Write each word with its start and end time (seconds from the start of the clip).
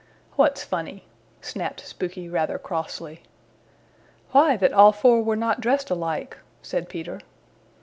"What's 0.35 0.63
funny?" 0.63 1.05
snapped 1.41 1.85
Spooky 1.85 2.27
rather 2.27 2.57
crossly. 2.57 3.21
"Why 4.31 4.57
that 4.57 4.73
all 4.73 4.91
four 4.91 5.21
were 5.21 5.35
not 5.35 5.61
dressed 5.61 5.91
alike," 5.91 6.37
said 6.63 6.89
Peter. 6.89 7.19